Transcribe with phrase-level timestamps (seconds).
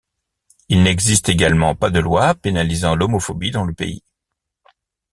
[0.67, 4.01] Il n'existe également pas de loi pénalisant l'homophobie dans le pays.